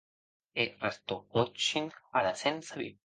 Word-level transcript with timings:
E 0.61 0.65
Rastopchin 0.85 1.87
ara 2.19 2.31
se’n 2.41 2.57
sabie. 2.71 2.93